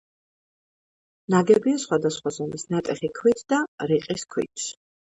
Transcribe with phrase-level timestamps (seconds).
[1.35, 3.65] ნაგებია სხვადასხვა ზომის ნატეხი ქვით და
[3.95, 4.71] რიყის ქვით.